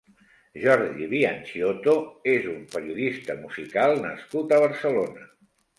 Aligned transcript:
Jordi 0.61 1.09
Bianciotto 1.11 1.95
és 2.33 2.49
un 2.55 2.65
periodista 2.75 3.39
musical 3.47 3.97
nascut 4.09 4.57
a 4.61 4.65
Barcelona. 4.69 5.29